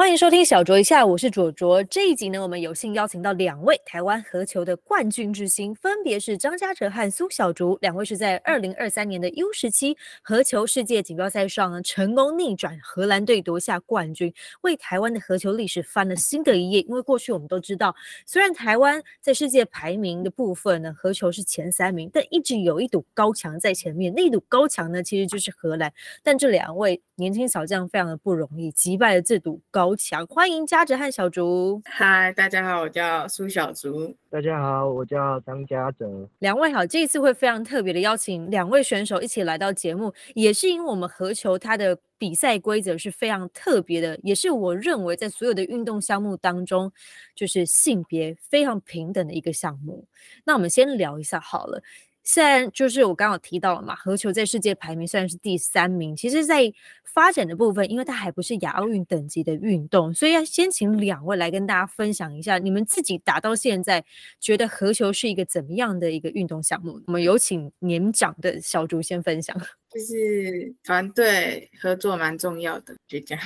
[0.00, 1.84] 欢迎收听小卓一下，我是卓卓。
[1.84, 7.76] 这一集呢，我们有幸邀请到两位台湾合球的冠军之星，分别是张家哲和苏小竹。
[7.82, 16.80] 两位是在二零二三年的 U 十七合球世界锦标赛上呢，成功逆转荷兰队夺下冠军，为台湾的合球历史翻了新的一页。
[16.88, 17.94] 因为过去我们都知道，
[18.24, 24.10] 虽然台湾在世界排名的部分呢，合球是前三名，但一直有一堵高墙在前面。
[24.16, 25.92] 那一堵高墙呢，其实就是荷兰。
[26.22, 29.89] 但这两位年轻小将非常的不容易，击败了这堵高。
[29.96, 31.80] 强欢迎嘉哲和小竹。
[31.84, 34.16] 嗨，大家好，我叫苏小竹。
[34.30, 36.28] 大家好，我叫张嘉哲。
[36.38, 46.92] 两位好，这一次会非常特别的邀请两位选手一起来到节目，也是因为我们合球它的比赛规则是非常特别的，也是我认为在所有的运动项目当中，
[47.34, 50.06] 就是性别非常平等的一个项目。
[50.44, 51.82] 那我们先聊一下好了。
[52.22, 56.72] 现在就是我刚刚提到了嘛，何球在世界排名虽然是第三名，其实，在
[57.04, 64.04] 发展的部分，因为它还不是亚奥运等级的运动，所以要先请两位来跟大家分享一下，你们自己打到现在，
[64.38, 67.00] 觉得何球是一个怎么样的一个运动项目？
[67.06, 69.56] 我们有请年长的小竹先分享。
[69.90, 73.44] 就是团队合作蛮重要的，就这样，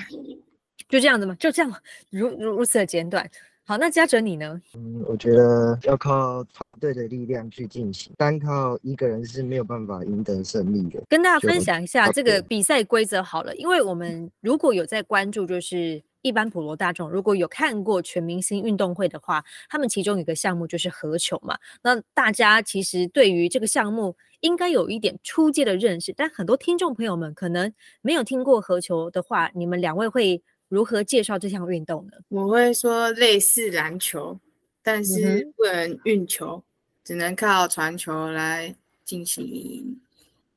[0.91, 1.35] 就这样子嘛？
[1.37, 1.73] 就这样，
[2.11, 3.31] 如如如此的简短。
[3.67, 4.61] 好，那嘉哲你呢？
[4.75, 11.03] 嗯，我觉得要靠团队的力量去进行，单靠一个人是没有办法赢得胜利的。
[11.09, 21.57] 跟大家分享一下这个比赛规则好了，因为我们如果有在关注，就是一般普罗大众如果有看过全明星运动会的话，他们其中有个项目就是合球嘛。
[21.83, 30.43] 那大家其实对于这个项目应该有一点初阶的认识，但很多听众朋友们可能没有听过合球的话，你们两位会。
[30.69, 32.13] 如何介绍这项运动呢？
[32.29, 34.39] 我会说类似篮球，
[34.83, 36.63] 但是不能运球，
[37.05, 40.01] 只能靠传球来进行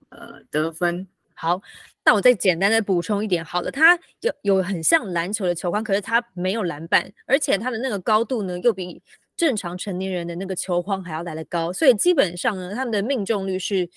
[0.10, 1.08] 呃得分。
[1.34, 1.62] 好，
[2.04, 9.02] 那我再简单的补充一点，好了，它有有很像篮球的球框，可是它没有篮板，而且它的那个高度呢，又比
[9.36, 13.90] 正常成年人的那个球框还要来得高，所以基本上呢，他们的命中率是。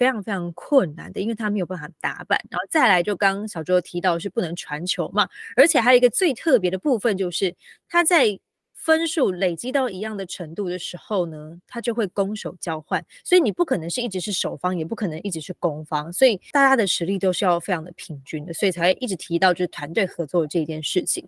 [0.00, 7.54] 非常非常困难的，因为他没有办法打板，然后再来就刚小周提到是不能传球嘛，而且还有一个最特别的部分就是
[7.86, 8.40] 他在
[8.72, 21.22] 分数累积到一样的程度的时候呢，他就会攻守交换，所以你不可能是一直是守方，也不可能一直是攻方，所以大家的实力都是要非常的平均的，所以才会一直提到就是团队合作这件事情。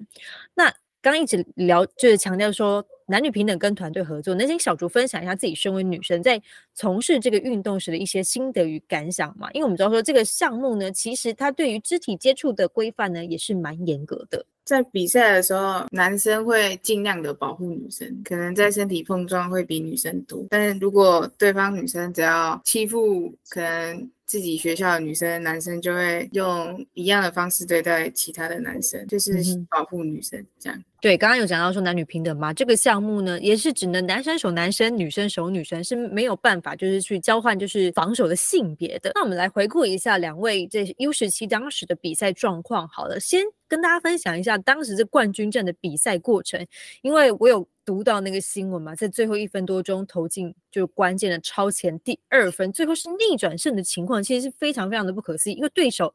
[0.54, 0.72] 那
[1.02, 2.82] 刚一直聊就是强调说。
[3.06, 6.40] 男女平等跟团队合作，能请小竹分享一下自己身为女生在
[6.74, 9.50] 从事这个运动时的一些心得与感想嘛？
[9.52, 14.44] 因为我们知道说这个项目呢，其实它对于肢体接触的规范呢也是蛮严格的。
[14.64, 20.46] 在比赛的时候，男生会尽量的保护女生，可能在身体碰撞会比女生多。
[20.50, 24.10] 但是如果对方女生只要欺负，可能。
[24.32, 29.30] 自己学校的女生、男生就会用一样的方式对待其他的男生，就是
[29.68, 30.84] 保护女生这样。
[31.02, 39.12] 对，刚刚有讲到说男女平等嘛，这个项目呢也是只能男生守男生，女生守女生，是没有办法就是去交换就是防守的性别的。
[39.14, 42.88] 那我们来回顾一下两位这 U 十七当时的比赛状况。
[42.88, 46.66] 好了，先跟大家分享一下当时这冠军战的比赛过程，
[47.02, 47.68] 因为我有。
[47.84, 56.14] 读到那个新闻嘛，在最后一分多钟投进就关键的超前第二分，最后是逆转胜的情况，其实是非常非常的不可思议，因为对手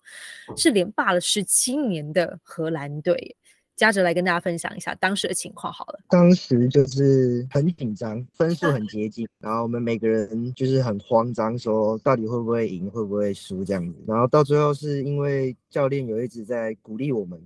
[0.55, 3.35] 是连霸了十七年的荷兰队。
[3.75, 5.99] 嘉哲来跟大家分享一下当时的情况好了。
[6.09, 13.95] 当时就是很紧张，分数很 接近，然后我们每个人就是很慌张，说到底会不会赢，会不会输这样子。
[14.07, 17.39] 然后到最后是因为教练有一直在鼓励我们。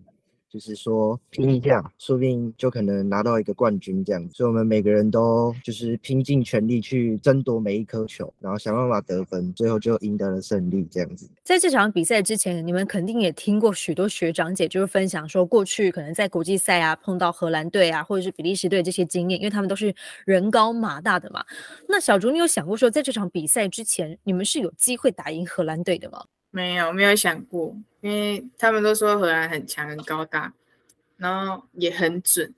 [0.51, 4.35] 就是说拼一下，说不定就可能拿到一个冠军这样子。
[4.35, 11.29] 所以我们每个人都就是拼尽全力去争夺每一颗球，然后想办法得分，最后就赢得了胜利这样子。
[11.41, 19.95] 在这场比赛之前，你们肯定也听过许多学长姐就是分享说，过去可能在国际赛啊碰到荷兰队啊或者是比利时队这些经验，因为他们都是
[20.25, 21.45] 人高马大的嘛。
[21.87, 26.25] 那小竹，你有想过说，在这场比赛之前，你们是有机会打赢荷兰队的吗？
[26.51, 30.53] 没有，没有想过，因为他们都说荷兰很强、很高大，
[31.17, 32.53] 然后也很准。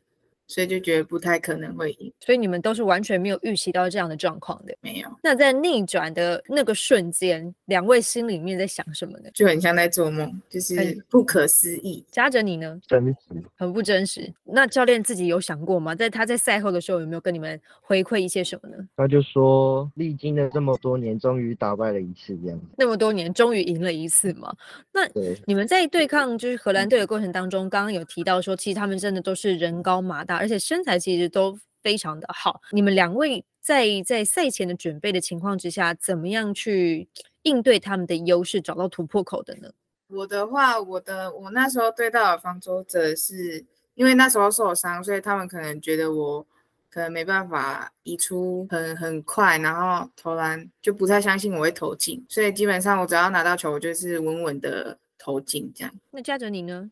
[0.54, 5.10] 所以就觉得不太可能会赢，所以你们都是完全没有预期到这样的状况的，没有。
[5.24, 9.32] 那在逆转的那个瞬间，两位心里面在想什么呢？
[9.34, 12.06] 就很像在做梦，就是不可思议。
[12.12, 12.80] 夹着你呢？
[12.86, 14.32] 真实，很不真实。
[14.44, 15.96] 那教练自己有想过吗？
[15.96, 18.78] 在他在赛后的时候有没有跟你们回馈一些什么呢？
[18.96, 22.62] 他就说，历经了这么多年，终于打败了一次，这样。
[22.78, 24.56] 那么多年，终于赢了一次嘛？
[24.92, 25.02] 那
[25.48, 30.43] 你们在对抗就是荷兰队的过程当中，刚刚有提到说，其实他们真的都是人高马大。
[30.44, 32.62] 而且身材其实都非常的好。
[32.72, 37.08] 你们两位在在赛前的准备的情况之下，怎么样去
[37.44, 39.72] 应对他们的优势，找到突破口的呢？
[40.10, 43.64] 我的话，我的我那时候对到的方舟者是
[43.96, 46.46] 因为那时候受伤，所以他们可能觉得我
[46.90, 55.94] 可能没办法移出很很快，然后投篮就不太相信我会投进，所以基本上我只要拿到球，我就是稳稳的投进这样。
[56.12, 56.92] 那嘉哲你呢？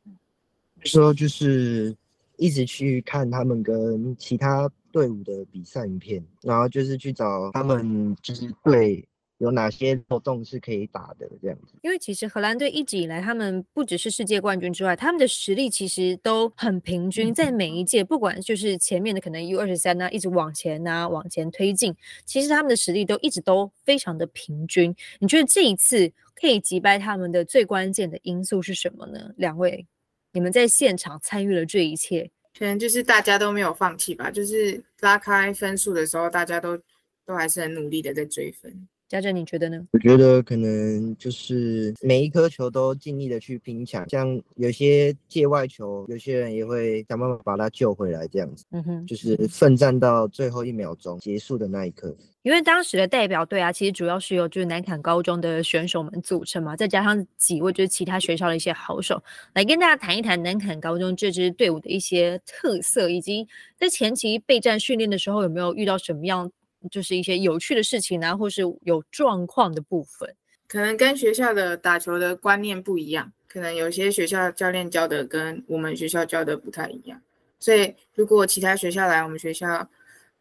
[0.83, 1.95] 说就是
[2.41, 9.07] 一直去看他们跟其他队伍的比赛影片，然后就是去找他们就是对。
[9.37, 11.73] 有哪些活动是可以打的这样子？
[11.81, 24.95] 因为其实荷兰队一直以来，他们不只是世界冠军之外，他们的实力其实都很平均，在每一届，不管就是前面的可能 U 二十三呢，一直往前啊，往前推进，其实他们的实力都一直都非常的平均。
[25.19, 29.31] 你觉得这一次可以击败他们的最关键的因素是什么呢？
[29.37, 29.87] 两位，
[30.33, 36.77] 你们在现场参与了这一切，可能就是大家都没有放弃吧，就是拉开分数的时候，大家都
[37.25, 38.87] 都还是很努力的在追分。
[39.11, 39.85] 嘉正，你觉得呢？
[39.91, 48.63] 我觉得可能就是每一颗球都尽力的去拼抢，像有些界外球，有些人也会想办法把它救回来，这样子。
[48.71, 52.15] 嗯哼，就是奋战到最后一秒钟结束的那一刻。
[52.43, 59.21] 因为当时的代表队啊，其实主要是由就是南坎高中的选手们组成嘛，再加上几位就是其他学校的一些好手，
[59.53, 63.45] 来跟大家谈一谈南坎高中这支队伍的一些特色，以及
[63.77, 66.49] 在前期备战训练的时候有没有遇到什么样。
[66.89, 70.35] 就是一些有趣的事情啊，或是有状况的部分，
[70.67, 77.21] 可能跟学校的打球的观念不一样，可能有些学校教练教的跟我们学校教的不太一样，
[77.59, 79.89] 所以如果其他学校来我们学校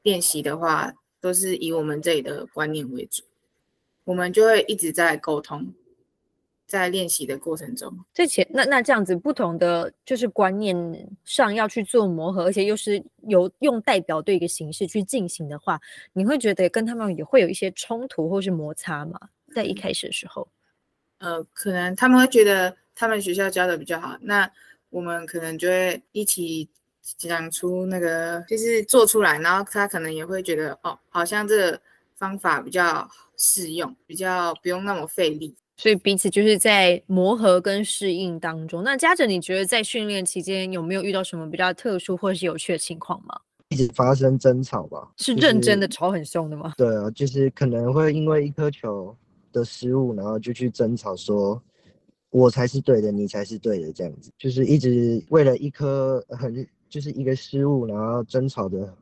[0.03, 3.23] 练习的话，都是以我们这里的观念为主，
[4.05, 5.75] 我们就会一直在沟通。
[6.71, 10.77] 在练习的过程中，这前那那这样子不同的就是观念
[11.25, 15.81] 上要去做磨合，而且又是有用代表队一个形式去进行的话，
[16.13, 19.19] 你会觉得跟他们也会有一些冲突或是摩擦吗？
[19.53, 20.47] 在一开始的时候，
[21.19, 24.49] 呃，可能他们会觉得他们学校教的比较好，那
[24.91, 26.69] 我们可能就会一起
[27.03, 31.81] 讲出那个就是做出来，然后他可能也会觉得哦，好像这个
[32.15, 35.57] 方法比较适用，比较不用那么费力。
[35.81, 38.83] 所以彼此就是在磨合跟适应当中。
[38.85, 43.35] 那嘉哲，你觉得在训练期间有没有遇到什么比较特殊或是有趣的情况吗？
[43.71, 45.11] 一直发生争吵吧？
[45.17, 46.75] 是认真的吵很凶的吗？
[46.77, 49.17] 对啊，就是可能会因为一颗球
[49.55, 51.59] 的失误，然后就去争吵，说
[52.29, 58.95] 我才是对的，你才是对的，这样子，就是一直为了一颗很就是一个失误，然后争吵的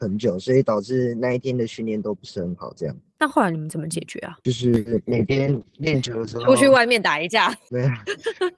[0.00, 2.96] 很久，所以导致那一天的训练都不是很好，这样。
[3.18, 4.38] 那后来你们怎么解决啊？
[4.42, 7.86] 就是每天练球的时候，出去外面打一架， 对，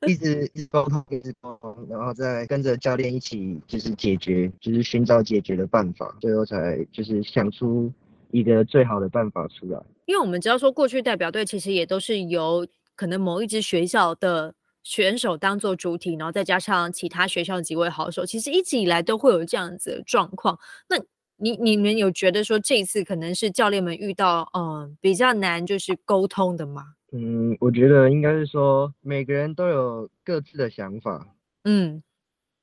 [0.06, 7.92] 一直一直沟通，一直沟通，然后再跟着教练一起，就是解决，就是寻找解决的办法，最后才就是想出
[8.30, 9.82] 一个最好的办法出来。
[10.06, 14.54] 因为我们知道说，过去代表队其实也都是由可能某一支学校的
[14.84, 20.56] 选手当做主体，然后再加上其他学校的几位好手，其实一直以来都会有这样子的状况。
[20.88, 20.96] 那
[21.42, 26.82] 你你们有觉得说这一次可能是教练们遇到嗯比较难就是沟通的吗？
[27.12, 31.26] 嗯，我觉得应该是说每个人都有各自的想法，
[31.64, 32.02] 嗯。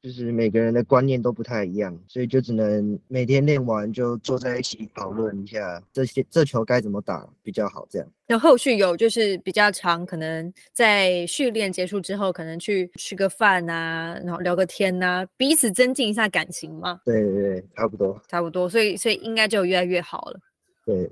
[0.02, 8.08] 就是每个人的观念都不太一样，所以就只能每天练完就坐在一起讨论一下这些这球该怎么打比较好，这样。
[8.26, 17.02] 那后续有就是比较长，可能在训练结束之后，可能去吃个饭啊，然后聊个天呐，彼此增进一下感情吗？
[17.04, 20.40] 对对对，差不多，差不多，所以所以应该就越来越好了。
[20.86, 21.10] 对。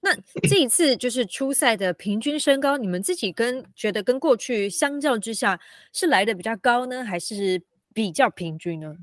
[0.00, 0.16] 那
[0.48, 5.60] 这一次就是初赛的平均身高，你们自己跟觉得跟过去相较之下
[5.92, 7.60] 是来的比较高呢，还是？
[7.94, 8.96] 比较平均呢？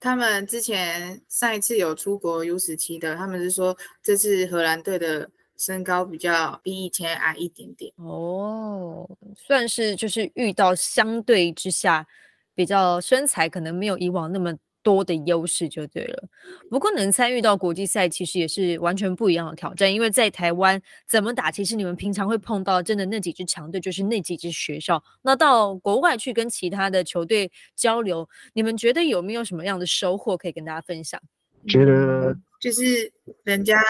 [0.00, 12.06] 他们之前上一次有出国 U 十七的，他们是说这次荷兰队的身高比较比以前矮一点点哦，算是就是遇到相对之下
[12.54, 14.56] 比较身材可能没有以往那么。
[14.82, 16.28] 多的优势就对了，
[16.68, 19.92] 不过能参与到国际赛，其实也是完全不一样的挑战。
[19.92, 25.02] 因为在台湾怎么打，其实你们平常会碰到真的那几支强队，就是那几支学校。
[25.22, 31.20] 那到国外去跟其他的球队交流，你们觉得有没有什么样的收获可以跟大家分享？
[31.68, 33.12] 觉得就是
[33.44, 33.80] 人家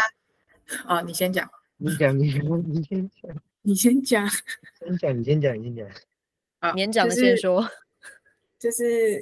[0.87, 3.11] 哦，你先 讲，你讲，你先，你先讲，
[3.63, 4.29] 你先讲，
[4.85, 5.87] 你先讲，你先讲，你先讲，
[6.59, 7.63] 啊，年长的先说。
[7.63, 7.82] 就是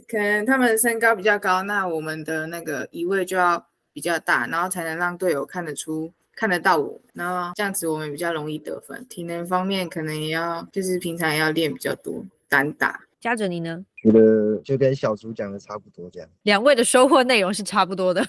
[0.08, 9.06] 可能他们身高比较高，那我们的那个移位就要比较大，然后才能让队友看得出、看得到我，然后这样子我们比较容易得分。
[9.08, 13.00] 体能方面可能也要，就是平常也要练比较多，单打。
[13.20, 13.84] 嘉哲你呢？
[14.02, 16.28] 觉得就跟小竹讲的差不多这样。
[16.44, 18.26] 两位的收获内容是差不多的。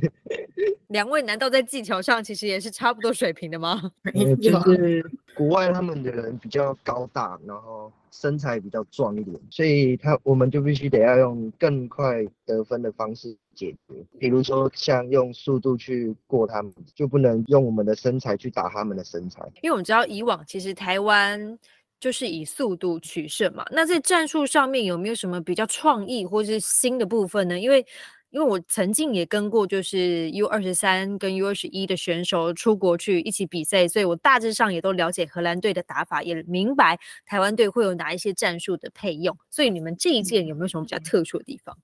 [0.88, 3.92] 两位难道在技巧上其实也是差不多水平的吗？
[4.40, 5.04] 就是
[5.36, 19.42] 国外他们的人比较高大，然后身材比较壮一点，所以他我们就必须得要用更快得分的方式解决，比如说像用速度去过他们，就不能用我们的身材去打他们的身材。
[19.60, 21.58] 因为我们知道以往其实台湾
[22.00, 23.62] 就是以速度取胜嘛。
[23.70, 27.60] 那在战术上面有没有什么比较创意或是新的部分呢？
[27.60, 27.84] 因为
[28.30, 39.36] 因为我曾经也跟过就是 U 二十三跟 U 二十一的选手出国去一起比赛，所以我大致上也都了解荷兰队的打法，也明白台湾队会有哪一些战术的配用。
[39.50, 41.76] 所以你们这一届有没有什么比较特殊的地方？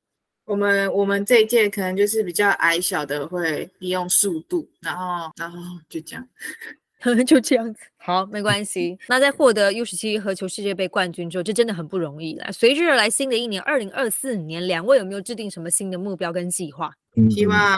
[0.44, 5.58] 我们我们这一届可能就是比较矮小的会利用速度，然后然后
[5.88, 6.28] 就这样。
[7.26, 8.98] 就这样子，好，没关系。
[9.08, 12.52] 那在获得 U 十七和球世界杯冠军之后，这真的很不容易了。
[12.52, 16.92] 随之而来，新的一年二零二四年，两位有没有制定什么新的目标跟计划？
[17.16, 17.76] 嗯希望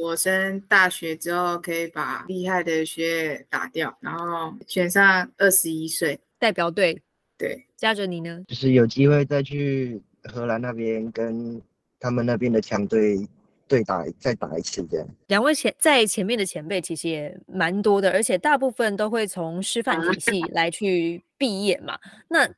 [0.00, 6.18] 我升大学之后可以把厉害的学业打掉，然后选上二十一岁。
[6.38, 7.02] 代表队，
[7.36, 8.42] 对，加着你呢？
[8.48, 11.60] 就是有机会再去荷兰那边跟
[11.98, 13.28] 他们那边的强队
[13.70, 15.08] 对打，再打一次这样。
[15.28, 21.96] 两位前在前面的前辈其实也蛮多的，而且大部分都会从师范体系 来去毕业嘛。
[22.28, 22.50] 那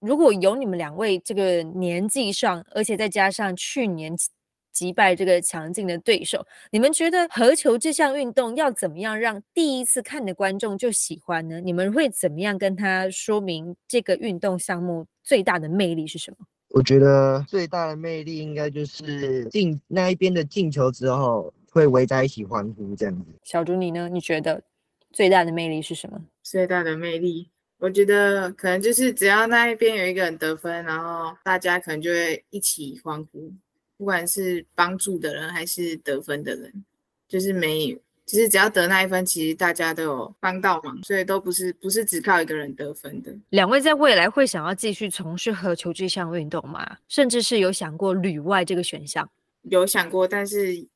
[0.00, 4.28] 如果有你们两位这个年纪上，而且再加上去年击
[4.72, 11.60] 击败这个强劲的对手，你们觉得合球这项运动要怎么样让第一次看的观众就喜欢呢？
[11.60, 16.38] 你们会怎么样跟他说明这个运动项目最大的魅力是什么？
[16.76, 23.24] 我觉得最大的魅力应该就是进那一边的进球之后，会围在一起欢呼这样子。
[23.44, 24.10] 小竹你呢？
[24.10, 24.62] 你觉得
[25.10, 26.22] 最大的魅力是什么？
[26.42, 33.50] 最大的魅力，我觉得可能就是只要那一边有一个人得分，然后大家可能就会一起欢呼，
[33.96, 36.84] 不管是帮助的人还是得分的人，
[37.26, 43.32] 就是没，其实只要得那一分，其实大家都有帮到忙，所以都不是不是只靠一个人得分的。
[43.50, 46.98] 两位在未来会想要继续从事合球这项运动吗？
[47.08, 49.30] 甚至是有想过旅外这个选项？
[49.62, 50.86] 有想过，但是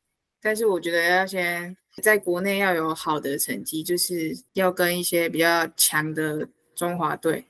[0.43, 7.47] 但是我觉得要先在国内要有好的成绩，就是要跟一些比较强的中华队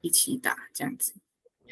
[0.00, 1.12] 一起打这样子。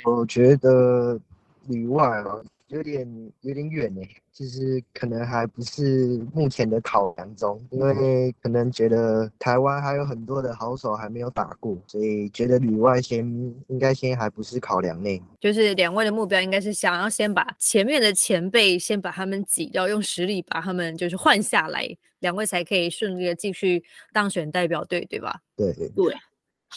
[0.04, 1.20] 我觉得
[1.68, 4.00] 旅外哦，有点有点远呢，
[4.32, 13.26] 就是可能还不是目前的考量中，因为可能觉得台湾还有很多的好手还没有打过，所以觉得里外先
[13.68, 15.22] 应该先还不是考量内。
[15.38, 21.86] 就是两位的目标应该是想要先把前面的前辈先把他们挤掉，用实力把他们就是换下来，
[22.20, 25.38] 两位才可以顺利的继续当选代表队，对吧？
[25.54, 25.88] 对，对，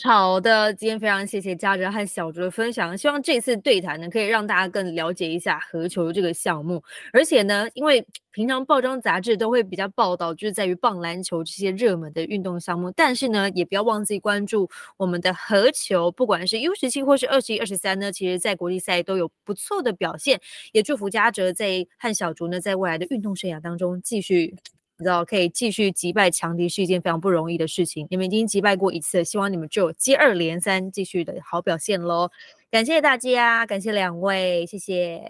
[0.04, 6.84] 好的，今天非常谢谢嘉哲和小竹的分享，希望这次对谈呢可以让大家更了解一下合球这个项目，
[7.14, 20.40] 而且呢，因为平常报章杂志都会比较报道，就是在于棒篮球这些热门的运动项目，但是呢，也不要忘记关注我们的合球，不管是 U 十七或是二十一、二十三呢，其实在国际赛都有不错的表现，
[20.74, 24.56] 也祝福嘉哲在和小竹呢在未来的运动生涯当中继续。
[24.98, 28.08] 你知道可以继续击败强敌是一件非常不容易的事情。
[28.10, 32.30] 你们已经击败过一次，希望你们就有接二连三继续的好表现喽！
[32.72, 35.22] 感谢大家，感谢两位，谢谢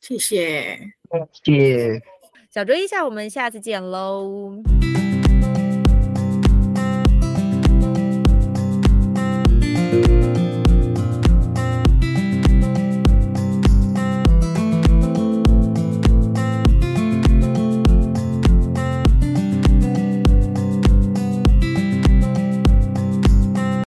[0.00, 0.78] 谢谢。
[1.44, 2.02] 谢谢。
[2.50, 4.62] 小酌一下，我们下次见喽。